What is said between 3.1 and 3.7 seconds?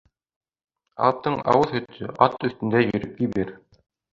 кибер.